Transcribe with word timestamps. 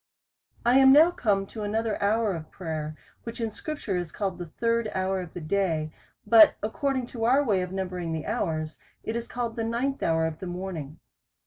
I 0.65 0.79
AM 0.79 0.91
now 0.91 1.11
come 1.11 1.45
to 1.45 1.61
another 1.61 2.01
hour 2.01 2.33
of 2.33 2.49
prayer, 2.49 2.97
which 3.21 3.39
in 3.39 3.51
scripture 3.51 3.95
is 3.95 4.11
called 4.11 4.39
the 4.39 4.47
third 4.47 4.89
hour 4.95 5.21
of 5.21 5.35
the 5.35 5.41
day; 5.41 5.93
but 6.25 6.55
according 6.63 7.05
to 7.13 7.25
our 7.25 7.43
way 7.43 7.61
of 7.61 7.71
numbering 7.71 8.11
the 8.11 8.25
hours, 8.25 8.79
it 9.03 9.15
is 9.15 9.27
called 9.27 9.55
the 9.55 9.63
ninth 9.63 10.01
hour 10.01 10.25
of 10.25 10.39
the 10.39 10.47
morning. 10.47 10.99